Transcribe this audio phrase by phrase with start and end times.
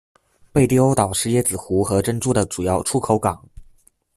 [0.51, 3.39] 贝蒂欧岛是椰子核和珍珠的主要出口港。